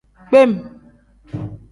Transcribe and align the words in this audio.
Kpem. 0.27 0.51